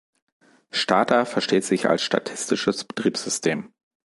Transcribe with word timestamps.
Stata 0.71 1.25
versteht 1.25 1.63
sich 1.63 1.87
als 1.87 2.01
statistisches 2.01 2.85
Betriebssystem. 2.85 3.71